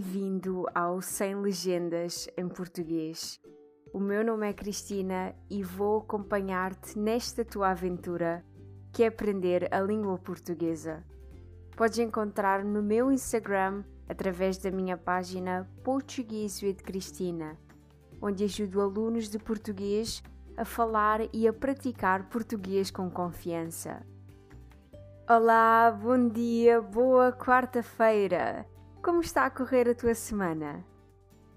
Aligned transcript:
bem-vindo 0.00 0.64
ao 0.74 1.02
Sem 1.02 1.34
Legendas 1.34 2.26
em 2.34 2.48
Português. 2.48 3.38
O 3.92 4.00
meu 4.00 4.24
nome 4.24 4.48
é 4.48 4.52
Cristina 4.54 5.34
e 5.50 5.62
vou 5.62 5.98
acompanhar-te 5.98 6.98
nesta 6.98 7.44
tua 7.44 7.72
aventura 7.72 8.42
que 8.94 9.02
é 9.02 9.08
aprender 9.08 9.68
a 9.70 9.78
língua 9.78 10.16
portuguesa. 10.16 11.04
Podes 11.76 11.98
encontrar 11.98 12.64
no 12.64 12.82
meu 12.82 13.12
Instagram 13.12 13.84
através 14.08 14.56
da 14.56 14.70
minha 14.70 14.96
página 14.96 15.70
Português 15.84 16.62
with 16.62 16.76
Cristina, 16.76 17.58
onde 18.22 18.44
ajudo 18.44 18.80
alunos 18.80 19.28
de 19.28 19.38
português 19.38 20.22
a 20.56 20.64
falar 20.64 21.20
e 21.30 21.46
a 21.46 21.52
praticar 21.52 22.26
português 22.30 22.90
com 22.90 23.10
confiança. 23.10 24.00
Olá, 25.28 25.90
bom 25.90 26.26
dia, 26.26 26.80
boa 26.80 27.30
quarta-feira! 27.32 28.66
Como 29.02 29.20
está 29.20 29.46
a 29.46 29.50
correr 29.50 29.88
a 29.88 29.94
tua 29.94 30.14
semana? 30.14 30.84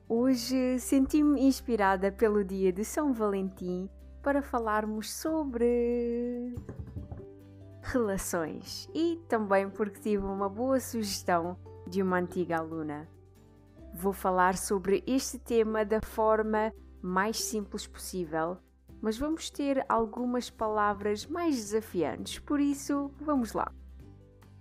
Hoje 0.07 0.79
senti-me 0.79 1.41
inspirada 1.41 2.11
pelo 2.11 2.43
dia 2.43 2.71
de 2.71 2.85
São 2.85 3.13
Valentim 3.13 3.89
para 4.21 4.41
falarmos 4.41 5.13
sobre 5.13 6.55
relações 7.81 8.89
e 8.93 9.19
também 9.27 9.69
porque 9.69 9.99
tive 9.99 10.23
uma 10.23 10.47
boa 10.47 10.79
sugestão 10.79 11.57
de 11.85 12.01
uma 12.01 12.17
antiga 12.17 12.57
aluna. 12.57 13.09
Vou 13.93 14.13
falar 14.13 14.57
sobre 14.57 15.03
este 15.05 15.37
tema 15.37 15.83
da 15.83 15.99
forma 16.01 16.73
mais 17.01 17.43
simples 17.43 17.85
possível 17.85 18.57
mas 19.03 19.17
vamos 19.17 19.49
ter 19.49 19.85
algumas 19.89 20.49
palavras 20.49 21.25
mais 21.25 21.57
desafiantes, 21.57 22.39
por 22.39 22.61
isso 22.61 23.11
vamos 23.19 23.51
lá. 23.51 23.69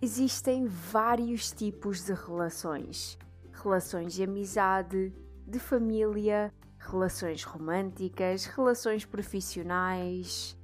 Existem 0.05 0.67
vários 0.67 1.53
tipos 1.53 2.05
de 2.05 2.13
relações: 2.13 3.17
relações 3.53 4.13
de 4.13 4.25
amizade, 4.25 5.15
de 5.47 5.61
família, 5.61 6.53
relações 6.77 7.45
românticas, 7.45 8.45
relações 8.47 9.05
profissionais, 9.05 10.59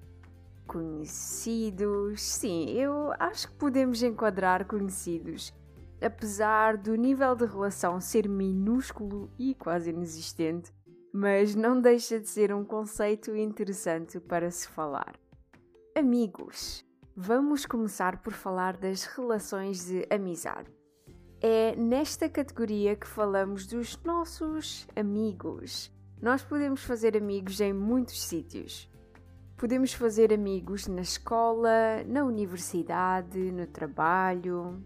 conhecidos. 0.66 2.20
Sim, 2.20 2.64
eu 2.70 3.12
acho 3.16 3.46
que 3.46 3.54
podemos 3.54 4.02
enquadrar 4.02 4.66
conhecidos. 4.66 5.54
Apesar 6.02 6.76
do 6.76 6.96
nível 6.96 7.36
de 7.36 7.46
relação 7.46 8.00
ser 8.00 8.28
minúsculo 8.28 9.30
e 9.38 9.54
quase 9.54 9.90
inexistente, 9.90 10.72
mas 11.12 11.54
não 11.54 11.80
deixa 11.80 12.18
de 12.18 12.28
ser 12.28 12.52
um 12.52 12.64
conceito 12.64 13.36
interessante 13.36 14.18
para 14.18 14.50
se 14.50 14.66
falar. 14.66 15.14
Amigos. 15.96 16.87
Vamos 17.20 17.66
começar 17.66 18.18
por 18.22 18.32
falar 18.32 18.76
das 18.76 19.02
relações 19.02 19.86
de 19.86 20.06
amizade. 20.08 20.70
É 21.40 21.74
nesta 21.74 22.28
categoria 22.28 22.94
que 22.94 23.08
falamos 23.08 23.66
dos 23.66 24.00
nossos 24.04 24.86
amigos. 24.94 25.92
Nós 26.22 26.44
podemos 26.44 26.84
fazer 26.84 27.16
amigos 27.16 27.60
em 27.60 27.72
muitos 27.72 28.22
sítios. 28.22 28.88
Podemos 29.56 29.92
fazer 29.92 30.32
amigos 30.32 30.86
na 30.86 31.00
escola, 31.00 32.04
na 32.06 32.22
universidade, 32.22 33.50
no 33.50 33.66
trabalho. 33.66 34.80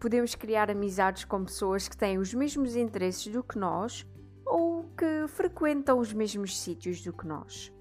Podemos 0.00 0.34
criar 0.34 0.72
amizades 0.72 1.24
com 1.24 1.44
pessoas 1.44 1.86
que 1.86 1.96
têm 1.96 2.18
os 2.18 2.34
mesmos 2.34 2.74
interesses 2.74 3.32
do 3.32 3.44
que 3.44 3.56
nós 3.56 4.04
ou 4.44 4.90
que 4.98 5.28
frequentam 5.28 6.00
os 6.00 6.12
mesmos 6.12 6.60
sítios 6.60 7.00
do 7.00 7.12
que 7.12 7.28
nós. 7.28 7.72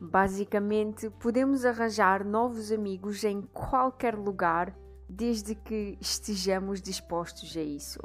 Basicamente, 0.00 1.10
podemos 1.10 1.64
arranjar 1.64 2.24
novos 2.24 2.70
amigos 2.70 3.24
em 3.24 3.42
qualquer 3.42 4.16
lugar 4.16 4.76
desde 5.08 5.56
que 5.56 5.98
estejamos 6.00 6.80
dispostos 6.80 7.56
a 7.56 7.62
isso. 7.62 8.00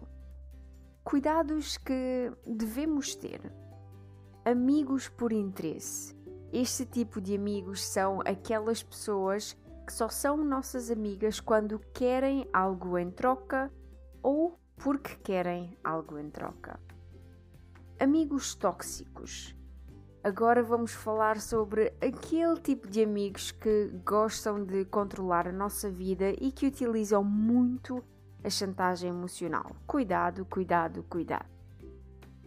Cuidados 1.03 1.77
que 1.77 2.31
devemos 2.47 3.13
ter. 3.13 3.53
Amigos 4.43 5.07
por 5.07 5.31
interesse. 5.31 6.15
Este 6.51 6.85
tipo 6.85 7.21
de 7.21 7.35
amigos 7.35 7.85
são 7.85 8.21
aquelas 8.21 8.81
pessoas 8.81 9.55
que 9.85 9.93
só 9.93 10.07
são 10.07 10.37
nossas 10.37 10.89
amigas 10.89 11.39
quando 11.39 11.79
querem 11.93 12.47
algo 12.53 12.97
em 12.97 13.11
troca 13.11 13.71
ou 14.21 14.59
porque 14.77 15.15
querem 15.17 15.77
algo 15.83 16.17
em 16.17 16.29
troca. 16.29 16.79
Amigos 17.99 18.55
tóxicos. 18.55 19.55
Agora 20.23 20.63
vamos 20.63 20.93
falar 20.93 21.37
sobre 21.41 21.91
aquele 21.99 22.57
tipo 22.61 22.87
de 22.87 23.03
amigos 23.03 23.51
que 23.51 23.91
gostam 24.05 24.63
de 24.63 24.85
controlar 24.85 25.49
a 25.49 25.51
nossa 25.51 25.89
vida 25.91 26.33
e 26.39 26.49
que 26.49 26.65
utilizam 26.65 27.21
muito 27.25 28.01
a 28.41 28.49
chantagem 28.49 29.09
emocional. 29.09 29.75
Cuidado, 29.85 30.45
cuidado, 30.45 31.03
cuidado. 31.09 31.45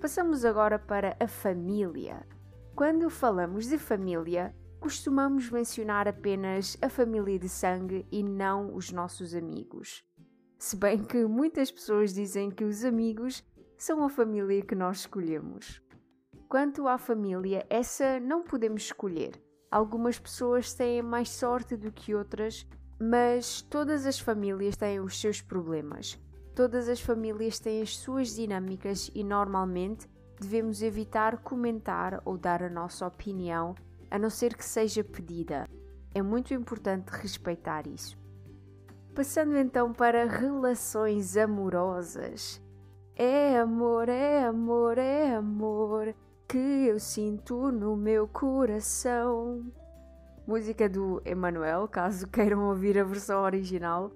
Passamos 0.01 0.43
agora 0.43 0.79
para 0.79 1.19
a 1.21 1.29
família. 1.29 2.27
Quando 2.75 3.11
falamos 3.11 3.67
de 3.67 3.77
família, 3.77 4.57
costumamos 4.81 5.51
mencionar 5.51 6.09
apenas 6.09 6.79
a 6.81 6.89
família 6.89 7.39
de 7.39 7.49
sangue 7.51 8.07
e 8.11 8.23
não 8.23 8.75
os 8.75 8.91
nossos 8.91 9.35
amigos. 9.35 10.03
Se 10.59 10.77
bem 10.77 11.05
que 11.05 11.27
muitas 11.27 11.71
pessoas 11.71 12.15
dizem 12.15 12.51
que 12.51 12.65
os 12.65 12.87
amigos 12.87 13.45
são 13.77 14.03
a 14.03 14.09
família 14.09 14.63
que 14.63 14.75
nós 14.75 15.01
escolhemos. 15.01 15.85
Quanto 16.49 16.87
à 16.87 16.97
família, 16.97 17.67
essa 17.69 18.21
não 18.21 18.45
podemos 18.45 18.85
escolher. 18.85 19.33
Algumas 19.69 20.17
pessoas 20.17 20.73
têm 20.73 21.03
mais 21.03 21.29
sorte 21.29 21.77
do 21.77 21.91
que 21.91 22.15
outras, 22.15 22.65
mas 23.01 23.63
todas 23.63 24.07
as 24.07 24.21
famílias 24.21 24.77
têm 24.77 25.01
os 25.01 25.21
seus 25.21 25.43
problemas. 25.43 26.17
Todas 26.55 26.89
as 26.89 27.01
famílias 27.01 27.59
têm 27.59 27.83
as 27.83 27.97
suas 27.97 28.37
dinâmicas 28.37 29.11
e 29.13 29.25
normalmente 29.25 30.09
devemos 30.41 30.83
evitar 30.83 31.39
comentar 31.39 32.23
ou 32.25 32.39
dar 32.39 32.63
a 32.63 32.71
nossa 32.71 33.05
opinião, 33.05 33.75
a 34.09 34.17
não 34.17 34.31
ser 34.31 34.57
que 34.57 34.65
seja 34.65 35.03
pedida. 35.03 35.69
É 36.15 36.23
muito 36.23 36.55
importante 36.55 37.09
respeitar 37.09 37.89
isso. 37.89 38.17
Passando 39.17 39.57
então 39.57 39.93
para 39.93 40.27
relações 40.27 41.37
amorosas. 41.37 42.63
É 43.17 43.59
amor, 43.59 44.09
é 44.09 44.45
amor, 44.45 44.97
é 44.97 45.35
amor 45.35 46.15
que 46.49 46.87
eu 46.87 47.01
sinto 47.01 47.73
no 47.73 47.97
meu 47.97 48.29
coração. 48.29 49.65
Música 50.47 50.89
do 50.89 51.21
Emanuel, 51.25 51.89
caso 51.89 52.27
queiram 52.31 52.69
ouvir 52.69 52.99
a 52.99 53.05
versão 53.05 53.43
original, 53.43 54.13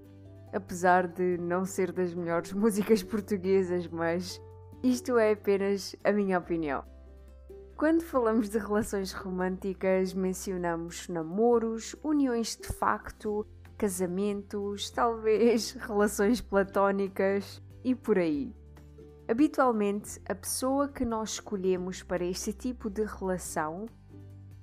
apesar 0.52 1.08
de 1.08 1.36
não 1.38 1.64
ser 1.64 1.91
das 1.91 2.14
melhores 2.14 2.52
músicas 2.54 3.02
portuguesas, 3.02 3.88
mas 3.88 4.41
isto 4.82 5.18
é 5.18 5.32
apenas 5.32 5.96
a 6.04 6.12
minha 6.12 6.38
opinião. 6.38 6.84
Quando 7.76 8.02
falamos 8.02 8.48
de 8.48 8.58
relações 8.58 9.12
românticas, 9.12 10.14
mencionamos 10.14 11.08
namoros, 11.08 11.97
uniões 12.04 12.56
de 12.56 12.68
facto, 12.68 13.44
casamentos, 13.76 14.91
talvez 14.91 15.72
relações 15.80 16.41
platónicas 16.41 17.60
e 17.82 17.94
por 17.94 18.18
aí. 18.18 18.54
Habitualmente, 19.30 20.20
a 20.28 20.34
pessoa 20.34 20.88
que 20.88 21.04
nós 21.04 21.34
escolhemos 21.34 22.02
para 22.02 22.24
este 22.24 22.52
tipo 22.52 22.91
de 22.91 23.04
relação 23.04 23.86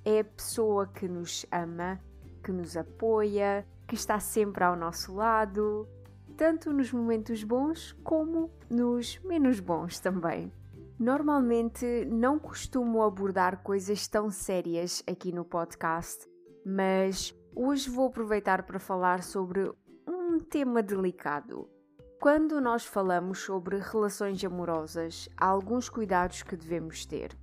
é 0.03 0.19
a 0.19 0.25
pessoa 0.25 0.85
que 0.85 1.07
nos 1.07 1.45
ama, 1.49 2.01
que 2.43 2.51
nos 2.51 2.75
apoia, 2.75 3.65
que 3.87 3.95
está 3.95 4.19
sempre 4.19 4.65
ao 4.65 4.75
nosso 4.75 5.15
lado, 5.15 5.87
tanto 6.35 6.73
nos 6.73 6.91
momentos 6.91 7.45
bons 7.45 7.93
como 8.03 8.51
nos 8.69 9.17
menos 9.19 9.61
bons 9.61 10.01
também. 10.01 10.51
Normalmente 10.99 12.03
não 12.03 12.37
costumo 12.37 13.01
abordar 13.03 13.63
coisas 13.63 14.05
tão 14.05 14.29
sérias 14.29 15.01
aqui 15.07 15.31
no 15.31 15.45
podcast, 15.45 16.27
mas 16.65 17.33
hoje 17.55 17.89
vou 17.89 18.07
aproveitar 18.07 18.63
para 18.63 18.79
falar 18.79 19.23
sobre 19.23 19.71
um 20.05 20.41
tema 20.41 20.83
delicado 20.83 21.69
quando 22.19 22.59
nós 22.59 22.83
falamos 22.83 23.39
sobre 23.39 23.77
relações 23.77 24.43
amorosas, 24.43 25.29
há 25.37 25.45
alguns 25.45 25.87
cuidados 25.87 26.41
que 26.41 26.55
devemos 26.55 27.05
ter. 27.05 27.37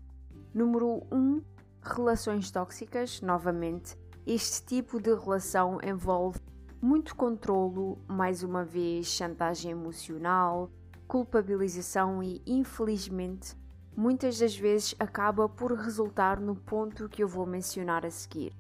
Número 0.53 1.07
1. 1.13 1.17
Um, 1.17 1.43
relações 1.81 2.51
tóxicas. 2.51 3.21
Novamente, 3.21 3.97
este 4.27 4.67
tipo 4.67 5.01
de 5.01 5.15
relação 5.15 5.79
envolve 5.81 6.41
muito 6.83 7.15
controlo, 7.15 7.99
mais 8.09 8.43
uma 8.43 8.65
vez, 8.65 9.07
chantagem 9.07 9.71
emocional, 9.71 10.69
culpabilização 11.07 12.21
e, 12.21 12.43
infelizmente, 12.45 13.57
muitas 13.97 14.41
das 14.41 14.57
vezes 14.57 14.95
acaba 14.99 15.49
por 15.49 15.73
resultar 15.73 16.41
no 16.41 16.57
ponto 16.57 17.09
que 17.09 17.23
eu 17.23 17.29
vou 17.29 17.47
mencionar 17.47 18.05
a 18.05 18.11
seguir. 18.11 18.53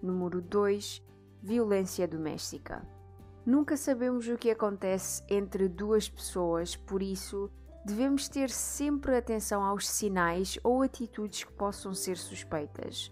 Número 0.00 0.40
2. 0.40 1.02
Violência 1.42 2.06
doméstica. 2.06 2.99
Nunca 3.44 3.76
sabemos 3.76 4.28
o 4.28 4.36
que 4.36 4.50
acontece 4.50 5.22
entre 5.28 5.66
duas 5.66 6.08
pessoas, 6.08 6.76
por 6.76 7.02
isso 7.02 7.50
devemos 7.84 8.28
ter 8.28 8.50
sempre 8.50 9.16
atenção 9.16 9.64
aos 9.64 9.88
sinais 9.88 10.58
ou 10.62 10.82
atitudes 10.82 11.44
que 11.44 11.52
possam 11.52 11.94
ser 11.94 12.18
suspeitas. 12.18 13.10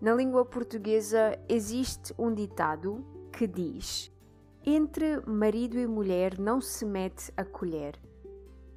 Na 0.00 0.14
língua 0.14 0.44
portuguesa 0.44 1.38
existe 1.48 2.14
um 2.18 2.32
ditado 2.34 3.04
que 3.30 3.46
diz: 3.46 4.10
Entre 4.64 5.20
marido 5.26 5.78
e 5.78 5.86
mulher 5.86 6.38
não 6.38 6.60
se 6.60 6.86
mete 6.86 7.30
a 7.36 7.44
colher. 7.44 8.00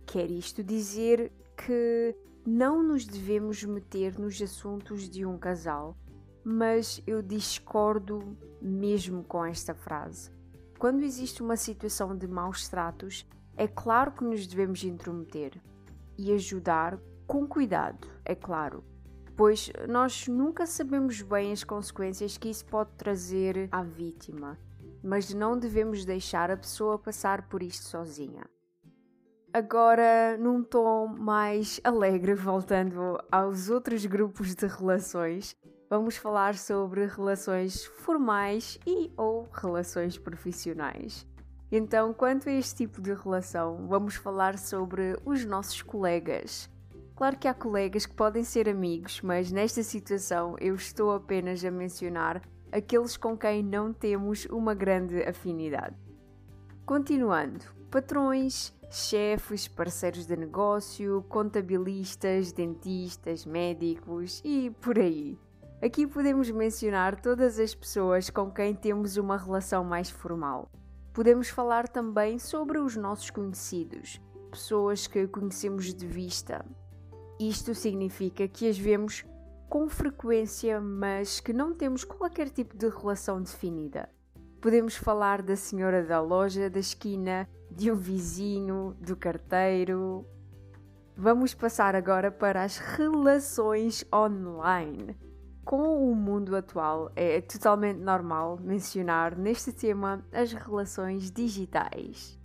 Quer 0.06 0.30
isto 0.30 0.62
dizer 0.62 1.32
que 1.56 2.16
não 2.46 2.84
nos 2.84 3.06
devemos 3.06 3.64
meter 3.64 4.20
nos 4.20 4.40
assuntos 4.42 5.10
de 5.10 5.26
um 5.26 5.38
casal, 5.38 5.98
mas 6.44 7.02
eu 7.08 7.22
discordo 7.22 8.38
mesmo 8.62 9.24
com 9.24 9.44
esta 9.44 9.74
frase. 9.74 10.35
Quando 10.86 11.02
existe 11.02 11.42
uma 11.42 11.58
situação 11.58 12.16
de 12.16 12.28
maus 12.28 12.70
tratos, 12.70 13.28
é 13.58 13.68
claro 13.68 14.12
que 14.12 14.24
nos 14.24 14.46
devemos 14.46 14.84
intrometer 14.84 15.60
e 16.16 16.32
ajudar 16.32 17.00
com 17.26 17.48
cuidado, 17.48 18.08
é 18.24 18.36
claro, 18.36 18.84
pois 19.36 19.72
nós 19.90 20.28
nunca 20.28 20.68
sabemos 20.68 21.24
bem 21.24 21.52
as 21.52 21.64
consequências 21.64 22.38
que 22.38 22.50
isso 22.50 22.64
pode 22.66 22.92
trazer 22.92 23.68
à 23.72 23.82
vítima, 23.82 24.60
mas 25.04 25.34
não 25.34 25.58
devemos 25.58 26.06
deixar 26.06 26.52
a 26.52 26.58
pessoa 26.58 27.00
passar 27.00 27.50
por 27.50 27.64
isto 27.64 27.86
sozinha. 27.86 28.48
Agora, 29.52 30.38
num 30.38 30.64
tom 30.64 31.08
mais 31.08 31.82
alegre, 31.84 32.36
voltando 32.38 33.18
aos 33.32 33.72
outros 33.72 34.06
grupos 34.06 34.54
de 34.54 34.68
relações, 34.68 35.58
vamos 35.90 36.18
falar 36.18 36.58
sobre 36.58 37.06
relações 37.06 37.86
formais 37.86 38.80
e 38.86 39.12
ou 39.18 39.48
relações 39.54 40.18
profissionais. 40.18 41.26
Então, 41.72 42.14
quanto 42.14 42.48
a 42.50 42.52
este 42.52 42.76
tipo 42.76 43.02
de 43.02 43.14
relação, 43.14 43.88
vamos 43.88 44.16
falar 44.16 44.58
sobre 44.58 45.18
os 45.26 45.44
nossos 45.46 45.82
colegas. 45.82 46.70
Claro 47.16 47.38
que 47.38 47.48
há 47.48 47.54
colegas 47.54 48.06
que 48.06 48.14
podem 48.14 48.44
ser 48.44 48.68
amigos, 48.68 49.22
mas 49.22 49.52
nesta 49.52 49.82
situação 49.84 50.56
eu 50.60 50.76
estou 50.76 51.12
apenas 51.12 51.64
a 51.64 51.72
mencionar 51.72 52.42
aqueles 52.72 53.16
com 53.16 53.38
quem 53.38 53.64
não 53.64 53.94
temos 53.94 54.46
uma 54.46 54.74
grande 54.74 55.22
afinidade. 55.24 55.96
Continuando, 56.86 57.66
patrões, 57.90 58.74
chefes, 58.92 59.68
parceiros 59.68 60.26
de 60.26 60.36
negócio, 60.36 61.26
contabilistas, 61.30 62.52
dentistas, 62.52 63.46
médicos 63.46 64.42
e 64.44 64.70
por 64.82 65.00
aí. 65.00 65.40
Aqui 65.82 66.08
podemos 66.08 66.50
mencionar 66.50 67.20
todas 67.20 67.60
as 67.60 67.76
pessoas 67.76 68.30
com 68.30 68.50
quem 68.50 68.74
temos 68.74 69.18
uma 69.18 69.38
relação 69.38 69.84
mais 69.84 70.10
formal. 70.10 70.72
Podemos 71.14 71.50
falar 71.50 71.88
também 71.88 72.40
sobre 72.40 72.80
os 72.80 72.96
nossos 72.96 73.30
conhecidos, 73.30 74.22
pessoas 74.50 75.06
que 75.06 75.28
conhecemos 75.28 75.94
de 75.94 76.08
vista. 76.08 76.66
Isto 77.40 77.76
significa 77.76 78.48
que 78.48 78.70
as 78.70 78.78
vemos 78.78 79.26
com 79.70 79.90
frequência, 79.90 80.80
mas 80.80 81.42
que 81.42 81.52
não 81.52 81.74
temos 81.74 82.06
qualquer 82.06 82.50
tipo 82.50 82.76
de 82.78 82.88
relação 82.88 83.42
definida. 83.42 84.10
Podemos 84.62 84.96
falar 84.96 85.42
da 85.42 85.58
senhora 85.58 86.04
da 86.04 86.22
loja 86.22 86.70
da 86.70 86.80
esquina, 86.80 87.48
de 87.70 87.92
um 87.92 87.96
vizinho, 87.96 88.96
do 89.02 89.16
carteiro. 89.16 90.26
Vamos 91.16 91.54
passar 91.54 91.96
agora 91.96 92.32
para 92.32 92.64
as 92.64 92.78
relações 92.78 94.06
online. 94.14 95.16
Com 95.66 96.12
o 96.12 96.14
mundo 96.14 96.56
atual, 96.56 97.12
é 97.16 97.42
totalmente 97.42 97.98
normal 97.98 98.60
mencionar 98.62 99.36
neste 99.36 99.74
tema 99.74 100.24
as 100.32 100.54
relações 100.54 101.32
digitais. 101.32 102.40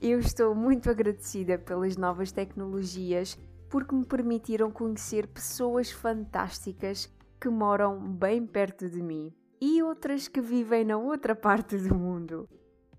Eu 0.00 0.20
estou 0.20 0.54
muito 0.54 0.88
agradecida 0.88 1.58
pelas 1.58 1.96
novas 1.96 2.30
tecnologias 2.30 3.36
porque 3.68 3.92
me 3.92 4.06
permitiram 4.06 4.70
conhecer 4.70 5.26
pessoas 5.26 5.90
fantásticas 5.90 7.12
que 7.40 7.48
moram 7.48 7.98
bem 7.98 8.46
perto 8.46 8.88
de 8.88 9.02
mim 9.02 9.34
e 9.60 9.82
outras 9.82 10.28
que 10.28 10.40
vivem 10.40 10.84
na 10.84 10.96
outra 10.96 11.34
parte 11.34 11.76
do 11.76 11.92
mundo. 11.92 12.48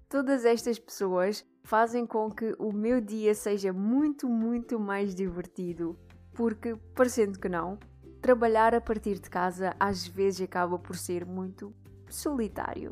Todas 0.09 0.43
estas 0.43 0.77
pessoas 0.77 1.45
fazem 1.63 2.05
com 2.05 2.29
que 2.29 2.53
o 2.59 2.73
meu 2.73 2.99
dia 2.99 3.33
seja 3.33 3.71
muito, 3.71 4.27
muito 4.27 4.77
mais 4.77 5.15
divertido, 5.15 5.97
porque, 6.33 6.75
parecendo 6.93 7.39
que 7.39 7.47
não, 7.47 7.79
trabalhar 8.25 8.73
a 8.73 8.81
partir 8.81 9.19
de 9.19 9.29
casa 9.29 9.75
às 9.79 10.07
vezes 10.07 10.41
acaba 10.41 10.79
por 10.79 10.97
ser 10.97 11.23
muito 11.23 11.71
solitário. 12.09 12.89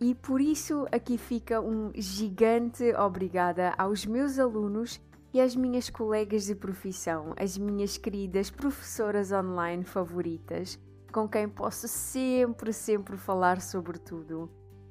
E 0.00 0.12
por 0.12 0.40
isso 0.40 0.88
aqui 0.90 1.16
fica 1.16 1.60
um 1.60 1.92
gigante 1.94 2.92
obrigada 2.94 3.72
aos 3.78 4.04
meus 4.04 4.40
alunos 4.40 5.00
e 5.32 5.40
às 5.40 5.54
minhas 5.54 5.88
colegas 5.88 6.46
de 6.46 6.56
profissão, 6.56 7.32
as 7.38 7.56
minhas 7.56 7.96
queridas 7.96 8.50
professoras 8.50 9.30
online 9.30 9.84
favoritas, 9.84 10.80
com 11.12 11.28
quem 11.28 11.48
posso 11.48 11.86
sempre, 11.86 12.72
sempre 12.72 13.16
falar 13.16 13.60
sobre 13.60 14.00
tudo. 14.00 14.50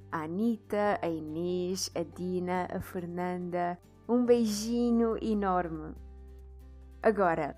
A 0.10 0.24
Anitta, 0.24 0.98
a 1.02 1.10
Inês, 1.10 1.92
a 1.94 2.02
Dina, 2.02 2.66
a 2.74 2.80
Fernanda. 2.80 3.78
Um 4.08 4.24
beijinho 4.24 5.18
enorme. 5.22 5.96
Agora, 7.04 7.58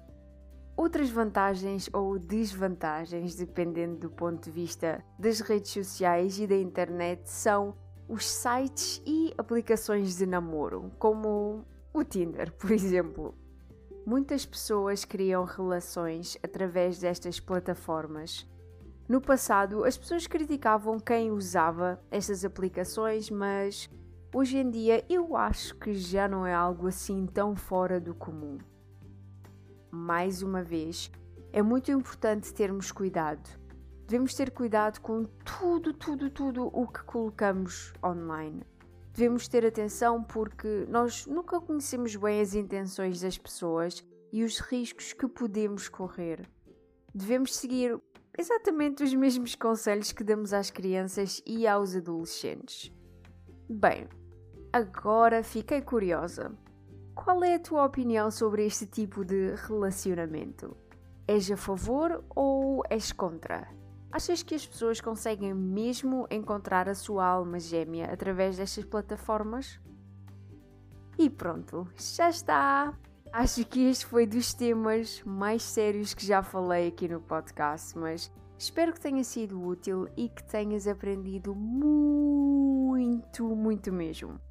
Outras 0.81 1.12
vantagens 1.12 1.88
ou 1.94 2.18
desvantagens, 2.18 3.36
dependendo 3.36 3.98
do 3.98 4.10
ponto 4.10 4.45
de 4.45 4.50
vista 4.50 5.06
das 5.19 5.39
redes 5.39 5.69
sociais 5.69 6.39
e 6.39 6.48
da 6.48 6.56
internet, 6.56 7.30
são 7.30 7.75
os 8.10 8.28
sites 8.28 9.00
e 9.06 9.31
aplicações 9.38 10.18
de 10.18 10.25
namoro, 10.25 10.92
como 10.98 11.63
o 11.94 12.04
Tinder, 12.04 12.51
por 12.57 12.72
exemplo. 12.72 13.36
Muitas 14.07 14.44
pessoas 14.44 15.06
criam 15.06 15.44
relações 15.44 16.36
através 16.42 16.98
destas 16.98 17.39
plataformas. 17.39 18.50
No 19.07 19.22
passado, 19.22 19.83
as 19.83 19.95
pessoas 19.95 20.25
criticavam 20.25 21.00
quem 21.00 21.30
usava 21.30 22.01
estas 22.10 22.44
aplicações, 22.44 23.30
mas 23.30 23.88
hoje 24.33 24.57
em 24.57 24.72
dia 24.72 25.06
eu 25.07 25.38
acho 25.38 25.75
que 25.75 25.94
já 25.94 26.28
não 26.28 26.44
é 26.44 26.56
algo 26.56 26.88
assim 26.88 27.28
tão 27.28 27.56
fora 27.56 28.00
do 28.00 28.16
comum 28.16 28.57
mais 29.92 30.42
uma 30.42 30.64
vez, 30.64 31.12
é 31.52 31.62
muito 31.62 31.92
importante 31.92 32.54
termos 32.54 32.92
cuidado. 32.92 33.50
Devemos 34.08 34.34
ter 34.34 34.52
cuidado 34.52 35.00
com 35.00 35.26
tudo, 35.46 35.94
tudo, 35.94 36.30
tudo 36.30 36.68
o 36.74 36.88
que 36.88 37.04
colocamos 37.04 37.94
online. 38.04 38.64
Devemos 39.14 39.48
ter 39.48 39.66
atenção 39.66 40.24
porque 40.24 40.86
nós 40.88 41.26
nunca 41.26 41.60
conhecemos 41.60 42.16
bem 42.16 42.40
as 42.40 42.54
intenções 42.54 43.22
das 43.22 43.38
pessoas 43.38 44.06
e 44.32 44.44
os 44.44 44.60
riscos 44.60 45.12
que 45.12 45.28
podemos 45.28 45.90
correr. 45.90 46.50
Devemos 47.14 47.56
seguir 47.56 48.00
exatamente 48.38 49.04
os 49.04 49.14
mesmos 49.14 49.56
conselhos 49.56 50.12
que 50.14 50.24
damos 50.24 50.54
às 50.54 50.72
crianças 50.72 51.42
e 51.46 51.68
aos 51.68 51.96
adolescentes. 51.96 52.92
Bem, 53.70 54.08
agora 54.71 55.44
fiquei 55.44 55.81
curiosa. 55.81 56.52
Qual 57.23 57.44
é 57.44 57.54
a 57.54 57.59
tua 57.59 57.85
opinião 57.85 58.31
sobre 58.31 58.66
este 58.66 58.87
tipo 58.87 59.23
de 59.23 59.54
relacionamento? 59.68 60.75
És 61.28 61.51
a 61.51 61.56
favor 61.56 62.23
ou 62.35 62.81
és 62.90 63.11
contra? 63.11 63.68
Achas 64.11 64.42
que 64.42 64.56
as 64.56 64.66
pessoas 64.66 64.99
conseguem 64.99 65.54
mesmo 65.54 66.25
encontrar 66.31 66.90
a 66.90 66.95
sua 66.95 67.23
alma 67.23 67.59
gêmea 67.59 68.11
através 68.11 68.57
destas 68.57 68.85
plataformas? 68.85 69.80
E 71.16 71.30
pronto, 71.30 71.87
já 71.95 72.28
está! 72.28 72.92
Acho 73.31 73.63
que 73.66 73.81
este 73.87 74.07
foi 74.07 74.25
dos 74.25 74.51
temas 74.56 75.21
mais 75.23 75.61
sérios 75.61 76.16
que 76.16 76.25
já 76.25 76.42
falei 76.42 76.87
aqui 76.87 77.07
no 77.07 77.21
podcast, 77.21 77.95
mas 77.99 78.31
espero 78.57 78.94
que 78.94 78.99
tenha 78.99 79.23
sido 79.23 79.63
útil 79.63 80.07
e 80.18 80.28
que 80.28 80.44
tenhas 80.45 80.87
aprendido 80.87 81.54
muito, 81.54 83.45
muito 83.56 83.94
mesmo 83.94 84.42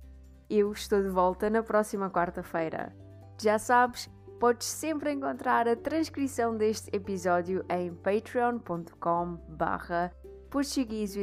eu 0.50 0.73
estou 0.73 1.02
de 1.02 1.09
volta 1.09 1.49
na 1.49 1.62
próxima 1.62 2.11
quarta-feira. 2.11 2.95
Já 3.40 3.59
sabes, 3.59 4.11
podes 4.38 4.66
sempre 4.66 5.12
encontrar 5.12 5.69
a 5.69 5.76
transcrição 5.76 6.57
deste 6.57 6.95
episódio 6.95 7.64
em 7.71 7.95
patreon.com 7.95 9.37
barra 9.49 10.12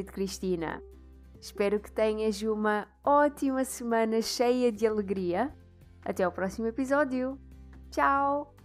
Cristina. 0.05 0.81
Espero 1.39 1.79
que 1.79 1.91
tenhas 1.91 2.41
uma 2.41 2.87
ótima 3.03 3.63
semana 3.63 4.21
cheia 4.21 4.71
de 4.71 4.87
alegria. 4.87 5.53
Até 6.03 6.23
ao 6.23 6.31
próximo 6.31 6.67
episódio. 6.67 7.37
Tchau! 7.91 8.56